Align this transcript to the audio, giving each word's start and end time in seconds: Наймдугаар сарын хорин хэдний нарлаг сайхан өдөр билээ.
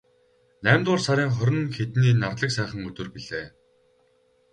Наймдугаар 0.65 1.01
сарын 1.05 1.31
хорин 1.37 1.61
хэдний 1.75 2.13
нарлаг 2.21 2.51
сайхан 2.53 2.81
өдөр 2.89 3.07
билээ. 3.15 3.47